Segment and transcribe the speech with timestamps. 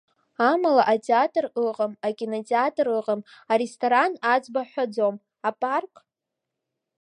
[0.49, 5.15] Амала атеатр ыҟам, акинотеатр ыҟам, аресторан аӡбахә ҳҳәаӡом,
[5.49, 5.93] апарк…